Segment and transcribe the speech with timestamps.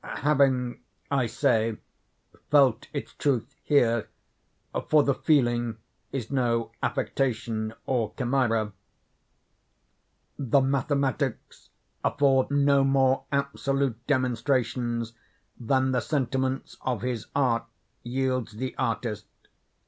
[0.03, 0.79] Having,
[1.11, 1.77] I say,
[2.49, 4.09] felt its truth here;
[4.89, 5.77] for the feeling
[6.11, 8.73] is no affectation or chimera.
[10.39, 11.69] The mathematics
[12.03, 15.13] afford no more absolute demonstrations
[15.59, 17.65] than the sentiments of his art
[18.01, 19.27] yields the artist.